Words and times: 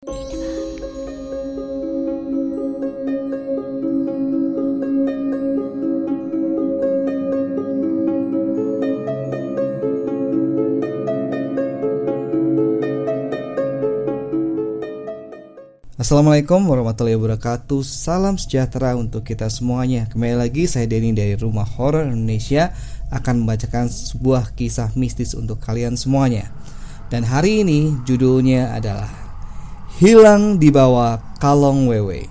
Assalamualaikum 0.00 0.16
warahmatullahi 16.64 17.20
wabarakatuh. 17.20 17.84
Salam 17.84 18.40
sejahtera 18.40 18.96
untuk 18.96 19.28
kita 19.28 19.52
semuanya. 19.52 20.08
Kembali 20.08 20.32
lagi 20.32 20.64
saya 20.64 20.88
Denny 20.88 21.12
dari 21.12 21.36
Rumah 21.36 21.76
Horor 21.76 22.08
Indonesia 22.08 22.72
Akan 23.12 23.44
membacakan 23.44 23.92
sebuah 23.92 24.56
kisah 24.56 24.96
mistis 24.96 25.36
untuk 25.36 25.60
kalian 25.60 26.00
semuanya. 26.00 26.48
Dan 27.12 27.28
hari 27.28 27.60
ini 27.60 28.00
judulnya 28.08 28.72
adalah 28.72 29.19
Hilang 30.00 30.56
di 30.56 30.72
bawah 30.72 31.20
kalong 31.36 31.84
wewe 31.84 32.24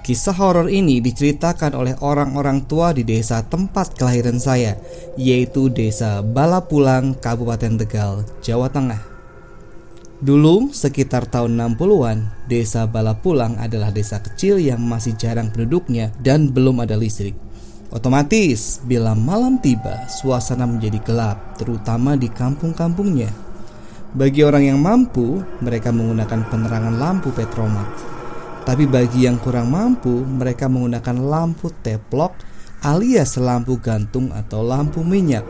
Kisah 0.00 0.32
horor 0.32 0.72
ini 0.72 1.04
diceritakan 1.04 1.76
oleh 1.76 2.00
orang-orang 2.00 2.64
tua 2.64 2.96
di 2.96 3.04
desa 3.04 3.44
tempat 3.44 3.92
kelahiran 3.92 4.40
saya 4.40 4.80
Yaitu 5.20 5.68
desa 5.68 6.24
Balapulang, 6.24 7.12
Kabupaten 7.12 7.76
Tegal, 7.76 8.24
Jawa 8.40 8.72
Tengah 8.72 9.04
Dulu, 10.24 10.72
sekitar 10.72 11.28
tahun 11.28 11.60
60-an, 11.76 12.48
desa 12.48 12.88
Balapulang 12.88 13.60
adalah 13.60 13.92
desa 13.92 14.24
kecil 14.24 14.56
yang 14.64 14.80
masih 14.80 15.12
jarang 15.20 15.52
penduduknya 15.52 16.08
dan 16.24 16.56
belum 16.56 16.80
ada 16.84 16.96
listrik. 16.96 17.36
Otomatis, 17.92 18.80
bila 18.84 19.12
malam 19.12 19.60
tiba, 19.60 20.08
suasana 20.08 20.64
menjadi 20.64 21.00
gelap, 21.04 21.56
terutama 21.56 22.20
di 22.20 22.28
kampung-kampungnya. 22.28 23.49
Bagi 24.10 24.42
orang 24.42 24.74
yang 24.74 24.82
mampu, 24.82 25.38
mereka 25.62 25.94
menggunakan 25.94 26.42
penerangan 26.50 26.98
lampu 26.98 27.30
petromak. 27.30 27.94
Tapi 28.66 28.90
bagi 28.90 29.30
yang 29.30 29.38
kurang 29.38 29.70
mampu, 29.70 30.26
mereka 30.26 30.66
menggunakan 30.66 31.14
lampu 31.14 31.70
teplok 31.78 32.34
alias 32.82 33.38
lampu 33.38 33.78
gantung 33.78 34.34
atau 34.34 34.66
lampu 34.66 35.06
minyak. 35.06 35.46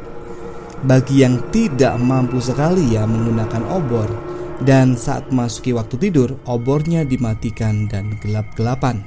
Bagi 0.85 1.25
yang 1.25 1.49
tidak 1.49 1.97
mampu 1.97 2.37
sekali 2.37 2.93
ya 2.93 3.09
menggunakan 3.09 3.65
obor, 3.65 4.09
dan 4.61 4.93
saat 4.93 5.33
memasuki 5.33 5.73
waktu 5.73 5.97
tidur, 5.97 6.37
obornya 6.45 7.09
dimatikan 7.09 7.89
dan 7.89 8.21
gelap-gelapan. 8.21 9.01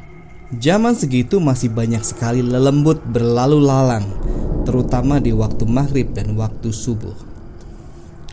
Zaman 0.54 0.98
segitu 0.98 1.38
masih 1.38 1.70
banyak 1.70 2.02
sekali 2.02 2.42
lelembut 2.42 3.06
berlalu 3.06 3.62
lalang, 3.62 4.06
terutama 4.66 5.22
di 5.22 5.30
waktu 5.30 5.66
maghrib 5.70 6.10
dan 6.14 6.34
waktu 6.38 6.74
subuh. 6.74 7.33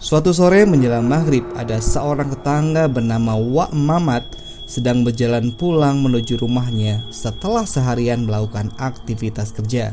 Suatu 0.01 0.33
sore 0.33 0.65
menjelang 0.65 1.05
maghrib, 1.05 1.45
ada 1.61 1.77
seorang 1.77 2.33
tetangga 2.33 2.89
bernama 2.89 3.37
Wak 3.37 3.77
Mamat 3.77 4.25
sedang 4.65 5.05
berjalan 5.05 5.53
pulang 5.53 6.01
menuju 6.01 6.41
rumahnya 6.41 7.05
setelah 7.13 7.69
seharian 7.69 8.25
melakukan 8.25 8.73
aktivitas 8.81 9.53
kerja. 9.53 9.93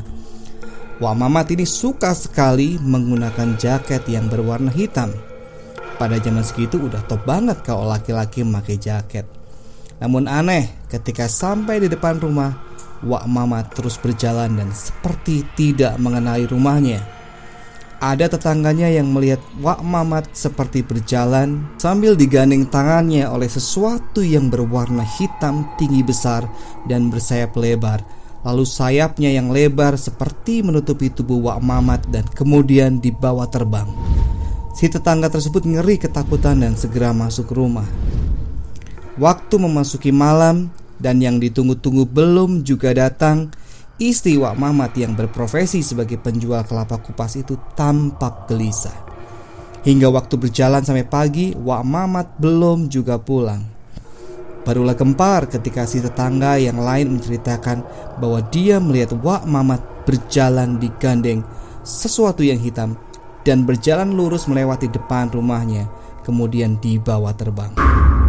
Wak 0.96 1.12
Mamat 1.12 1.52
ini 1.52 1.68
suka 1.68 2.16
sekali 2.16 2.80
menggunakan 2.80 3.60
jaket 3.60 4.08
yang 4.08 4.32
berwarna 4.32 4.72
hitam 4.72 5.12
pada 6.00 6.16
zaman 6.16 6.40
segitu 6.40 6.80
udah 6.88 7.04
top 7.04 7.28
banget 7.28 7.60
kalau 7.60 7.84
laki-laki 7.84 8.40
memakai 8.40 8.80
jaket. 8.80 9.28
Namun 10.00 10.24
aneh, 10.24 10.88
ketika 10.88 11.28
sampai 11.28 11.84
di 11.84 11.92
depan 11.92 12.16
rumah, 12.16 12.56
Wak 13.04 13.28
Mama 13.28 13.60
terus 13.68 14.00
berjalan 14.00 14.56
dan 14.56 14.72
seperti 14.72 15.44
tidak 15.52 16.00
mengenali 16.00 16.48
rumahnya. 16.48 17.17
Ada 17.98 18.30
tetangganya 18.30 18.86
yang 18.86 19.10
melihat 19.10 19.42
Wak 19.58 19.82
Mamat 19.82 20.30
seperti 20.30 20.86
berjalan 20.86 21.66
sambil 21.82 22.14
digandeng 22.14 22.70
tangannya 22.70 23.26
oleh 23.26 23.50
sesuatu 23.50 24.22
yang 24.22 24.46
berwarna 24.46 25.02
hitam 25.02 25.66
tinggi 25.74 26.06
besar 26.06 26.46
dan 26.86 27.10
bersayap 27.10 27.58
lebar. 27.58 28.06
Lalu 28.46 28.62
sayapnya 28.62 29.34
yang 29.34 29.50
lebar 29.50 29.98
seperti 29.98 30.62
menutupi 30.62 31.10
tubuh 31.10 31.50
Wak 31.50 31.58
Mamat 31.58 32.06
dan 32.06 32.22
kemudian 32.30 33.02
dibawa 33.02 33.50
terbang. 33.50 33.90
Si 34.78 34.86
tetangga 34.86 35.26
tersebut 35.26 35.66
ngeri 35.66 35.98
ketakutan 35.98 36.62
dan 36.62 36.78
segera 36.78 37.10
masuk 37.10 37.50
rumah. 37.50 37.90
Waktu 39.18 39.58
memasuki 39.58 40.14
malam 40.14 40.70
dan 41.02 41.18
yang 41.18 41.42
ditunggu-tunggu 41.42 42.06
belum 42.06 42.62
juga 42.62 42.94
datang, 42.94 43.50
istri 43.98 44.38
Wak 44.38 44.54
Mamat 44.54 44.94
yang 44.94 45.18
berprofesi 45.18 45.82
sebagai 45.82 46.22
penjual 46.22 46.62
kelapa 46.62 47.02
kupas 47.02 47.34
itu 47.34 47.58
tampak 47.74 48.46
gelisah. 48.46 48.94
Hingga 49.82 50.10
waktu 50.10 50.34
berjalan 50.38 50.82
sampai 50.86 51.06
pagi, 51.06 51.54
Wak 51.54 51.82
Mamat 51.82 52.38
belum 52.38 52.86
juga 52.86 53.18
pulang. 53.18 53.62
Barulah 54.62 54.94
gempar 54.94 55.50
ketika 55.50 55.86
si 55.86 55.98
tetangga 55.98 56.60
yang 56.60 56.78
lain 56.78 57.18
menceritakan 57.18 57.82
bahwa 58.22 58.42
dia 58.52 58.78
melihat 58.78 59.18
Wak 59.18 59.46
Mamat 59.46 59.82
berjalan 60.06 60.78
di 60.78 60.90
gandeng 60.98 61.42
sesuatu 61.82 62.44
yang 62.44 62.60
hitam 62.60 62.94
dan 63.48 63.64
berjalan 63.64 64.12
lurus 64.12 64.44
melewati 64.44 64.92
depan 64.92 65.32
rumahnya, 65.32 65.88
kemudian 66.22 66.76
dibawa 66.78 67.32
terbang. 67.32 67.72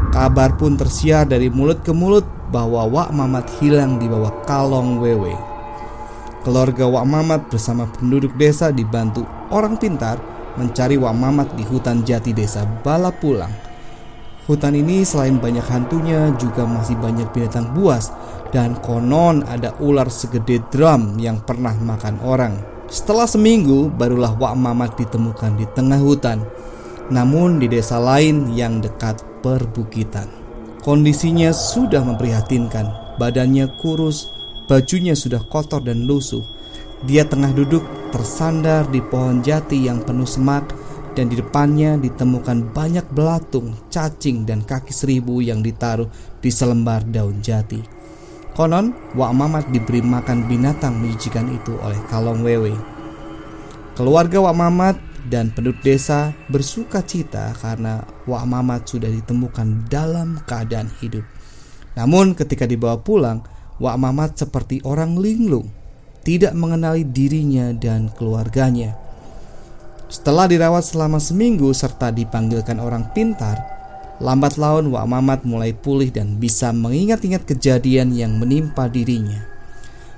Kabar 0.09 0.57
pun 0.57 0.79
tersiar 0.79 1.27
dari 1.27 1.51
mulut 1.51 1.83
ke 1.83 1.93
mulut 1.93 2.23
bahwa 2.49 2.87
Wak 2.87 3.09
Mamat 3.13 3.45
hilang 3.59 3.99
di 3.99 4.07
bawah 4.07 4.31
kalong 4.47 4.97
wewe. 4.97 5.48
Keluarga 6.39 6.87
Wak 6.87 7.03
Mamat 7.03 7.41
bersama 7.51 7.83
penduduk 7.83 8.31
desa 8.39 8.71
dibantu 8.71 9.27
orang 9.51 9.75
pintar 9.75 10.15
mencari 10.55 10.95
Wak 10.95 11.11
Mamat 11.11 11.51
di 11.59 11.67
hutan 11.67 12.07
jati 12.07 12.31
desa 12.31 12.63
Balapulang. 12.79 13.51
Hutan 14.47 14.71
ini 14.71 15.03
selain 15.03 15.35
banyak 15.35 15.67
hantunya 15.67 16.31
juga 16.39 16.63
masih 16.63 16.95
banyak 16.95 17.27
binatang 17.35 17.75
buas 17.75 18.15
dan 18.55 18.79
konon 18.79 19.43
ada 19.51 19.75
ular 19.83 20.07
segede 20.07 20.63
drum 20.71 21.19
yang 21.19 21.43
pernah 21.43 21.75
makan 21.75 22.23
orang. 22.23 22.55
Setelah 22.87 23.27
seminggu, 23.27 23.91
barulah 23.91 24.31
Wak 24.33 24.55
Mamat 24.55 24.95
ditemukan 24.95 25.59
di 25.59 25.67
tengah 25.75 25.99
hutan, 25.99 26.41
namun 27.11 27.59
di 27.59 27.67
desa 27.67 27.99
lain 27.99 28.49
yang 28.55 28.79
dekat 28.79 29.21
perbukitan. 29.43 30.25
Kondisinya 30.81 31.51
sudah 31.53 32.01
memprihatinkan, 32.01 33.19
badannya 33.21 33.69
kurus, 33.77 34.38
bajunya 34.69 35.17
sudah 35.17 35.41
kotor 35.49 35.81
dan 35.81 36.05
lusuh. 36.05 36.45
Dia 37.09 37.25
tengah 37.25 37.49
duduk 37.49 37.81
tersandar 38.13 38.85
di 38.93 39.01
pohon 39.01 39.41
jati 39.41 39.89
yang 39.89 40.05
penuh 40.05 40.29
semak 40.29 40.69
dan 41.17 41.25
di 41.25 41.41
depannya 41.41 41.97
ditemukan 41.97 42.69
banyak 42.69 43.09
belatung, 43.09 43.73
cacing, 43.89 44.45
dan 44.45 44.61
kaki 44.61 44.93
seribu 44.93 45.41
yang 45.41 45.65
ditaruh 45.65 46.05
di 46.37 46.53
selembar 46.53 47.01
daun 47.09 47.41
jati. 47.41 47.81
Konon, 48.53 48.91
Wak 49.15 49.33
Mamat 49.33 49.65
diberi 49.73 50.03
makan 50.03 50.45
binatang 50.45 50.99
menjijikan 50.99 51.47
itu 51.49 51.73
oleh 51.79 51.97
Kalong 52.11 52.43
Wewe. 52.43 52.75
Keluarga 53.95 54.43
Wak 54.43 54.55
Mamat 54.55 54.95
dan 55.27 55.51
penduduk 55.51 55.79
desa 55.83 56.35
bersuka 56.51 57.03
cita 57.03 57.55
karena 57.55 58.03
Wak 58.27 58.43
Mamat 58.43 58.87
sudah 58.87 59.07
ditemukan 59.07 59.87
dalam 59.87 60.43
keadaan 60.43 60.91
hidup. 60.99 61.23
Namun 61.95 62.35
ketika 62.35 62.67
dibawa 62.67 62.99
pulang, 62.99 63.43
Wak 63.79 63.95
Mamat 63.95 64.35
seperti 64.35 64.83
orang 64.83 65.15
linglung, 65.15 65.71
tidak 66.27 66.51
mengenali 66.55 67.07
dirinya 67.07 67.71
dan 67.71 68.11
keluarganya. 68.11 68.95
Setelah 70.11 70.51
dirawat 70.51 70.83
selama 70.83 71.17
seminggu 71.17 71.71
serta 71.71 72.11
dipanggilkan 72.11 72.77
orang 72.77 73.07
pintar, 73.15 73.79
Lambat 74.19 74.59
laun 74.59 74.91
Wak 74.91 75.07
Mamat 75.07 75.47
mulai 75.47 75.71
pulih 75.71 76.11
dan 76.11 76.35
bisa 76.43 76.75
mengingat-ingat 76.75 77.47
kejadian 77.47 78.11
yang 78.11 78.35
menimpa 78.35 78.91
dirinya. 78.91 79.47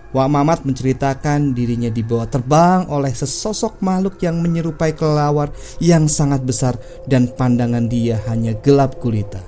Wak 0.10 0.26
Mamat 0.26 0.66
menceritakan 0.66 1.54
dirinya 1.54 1.94
dibawa 1.94 2.26
terbang 2.26 2.90
oleh 2.90 3.14
sesosok 3.14 3.78
makhluk 3.86 4.18
yang 4.26 4.42
menyerupai 4.42 4.98
kelelawar 4.98 5.54
yang 5.78 6.10
sangat 6.10 6.42
besar 6.42 6.82
dan 7.06 7.30
pandangan 7.30 7.86
dia 7.86 8.18
hanya 8.26 8.58
gelap 8.58 8.98
gulita. 8.98 9.46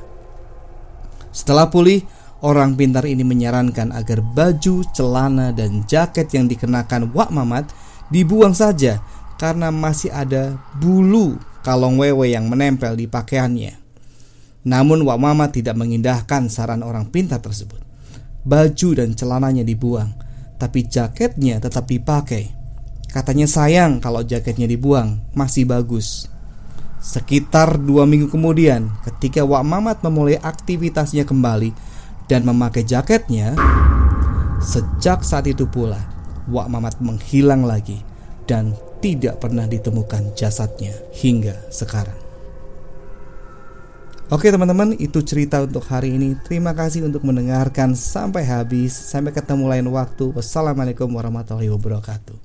Setelah 1.33 1.73
pulih, 1.73 2.05
orang 2.43 2.75
pintar 2.75 3.07
ini 3.07 3.23
menyarankan 3.23 3.95
agar 3.95 4.19
baju, 4.19 4.83
celana, 4.91 5.55
dan 5.55 5.87
jaket 5.87 6.35
yang 6.35 6.51
dikenakan 6.51 7.09
Wak 7.15 7.31
Mamat 7.31 7.71
dibuang 8.11 8.51
saja 8.51 8.99
karena 9.39 9.71
masih 9.71 10.11
ada 10.11 10.59
bulu 10.77 11.39
kalong 11.63 11.95
wewe 11.95 12.35
yang 12.35 12.51
menempel 12.51 12.99
di 12.99 13.07
pakaiannya. 13.07 13.79
Namun 14.67 15.07
Wak 15.07 15.19
Mama 15.19 15.47
tidak 15.51 15.79
mengindahkan 15.79 16.51
saran 16.51 16.83
orang 16.83 17.07
pintar 17.07 17.39
tersebut. 17.39 17.79
Baju 18.43 18.89
dan 18.95 19.15
celananya 19.15 19.63
dibuang, 19.63 20.11
tapi 20.59 20.83
jaketnya 20.83 21.63
tetap 21.63 21.87
dipakai. 21.87 22.51
Katanya 23.07 23.47
sayang 23.47 24.03
kalau 24.03 24.19
jaketnya 24.19 24.67
dibuang, 24.67 25.23
masih 25.31 25.63
bagus. 25.63 26.27
Sekitar 27.03 27.79
dua 27.79 28.07
minggu 28.07 28.31
kemudian, 28.31 28.91
ketika 29.03 29.43
Wak 29.43 29.63
Mamat 29.63 30.03
memulai 30.03 30.39
aktivitasnya 30.39 31.27
kembali 31.27 31.71
dan 32.33 32.49
memakai 32.49 32.81
jaketnya, 32.81 33.53
sejak 34.57 35.21
saat 35.21 35.45
itu 35.45 35.69
pula 35.69 36.01
Wak 36.49 36.65
Mamat 36.65 36.97
menghilang 36.97 37.61
lagi 37.61 38.01
dan 38.49 38.73
tidak 39.05 39.37
pernah 39.37 39.69
ditemukan 39.69 40.33
jasadnya 40.33 40.97
hingga 41.13 41.53
sekarang. 41.69 42.17
Oke 44.33 44.49
teman-teman, 44.49 44.97
itu 44.97 45.21
cerita 45.21 45.61
untuk 45.61 45.85
hari 45.93 46.17
ini. 46.17 46.33
Terima 46.41 46.73
kasih 46.73 47.05
untuk 47.05 47.21
mendengarkan 47.21 47.93
sampai 47.93 48.41
habis. 48.41 48.97
Sampai 48.97 49.29
ketemu 49.29 49.69
lain 49.69 49.85
waktu. 49.93 50.33
Wassalamualaikum 50.33 51.05
warahmatullahi 51.13 51.69
wabarakatuh. 51.69 52.42